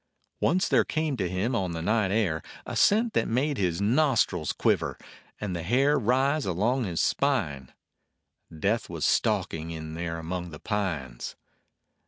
Once 0.39 0.67
there 0.67 0.83
came 0.83 1.15
to 1.15 1.29
him 1.29 1.53
on 1.53 1.73
the 1.73 1.79
night 1.83 2.09
air 2.09 2.41
a 2.65 2.75
scent 2.75 3.13
that 3.13 3.27
made 3.27 3.59
his 3.59 3.79
nostrils 3.79 4.51
quiver 4.51 4.97
and 5.39 5.55
the 5.55 5.61
hair 5.61 5.95
rise 5.95 6.43
along 6.43 6.85
his 6.85 6.99
spine. 6.99 7.71
Death 8.59 8.89
was 8.89 9.05
stalking 9.05 9.69
in 9.69 9.93
there 9.93 10.17
among 10.17 10.49
the 10.49 10.59
pines. 10.59 11.35